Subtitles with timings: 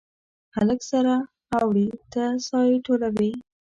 [0.55, 1.13] هلک سره
[1.59, 3.31] اوړي ته سایې ټولوي